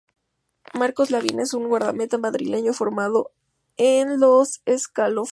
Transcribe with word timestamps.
Marcos 0.73 1.11
Lavín 1.11 1.39
es 1.39 1.53
un 1.53 1.67
guardameta 1.67 2.17
madrileño, 2.17 2.73
formado 2.73 3.31
en 3.77 4.19
los 4.19 4.61
escalafones 4.65 4.65
inferiores 4.65 4.89
del 4.89 5.05
Real 5.05 5.15
Madrid. 5.21 5.29